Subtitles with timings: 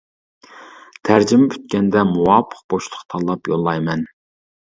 [1.09, 4.05] تەرجىمە پۈتكەندە، مۇۋاپىق بوشلۇق تاللاپ يوللايمەن!